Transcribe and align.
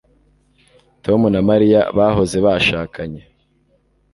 Tom 1.03 1.21
na 1.33 1.41
Mariya 1.49 1.81
bahoze 1.97 2.37
bashakanye 2.45 3.21